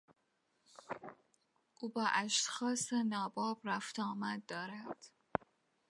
[1.79, 5.05] او با اشخاص ناباب رفت و آمد دارد.